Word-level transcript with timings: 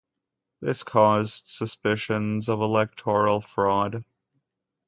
This 0.61 0.81
caused 0.81 1.45
suspicions 1.45 2.49
of 2.49 2.59
electoral 2.61 3.39
fraud. 3.39 4.03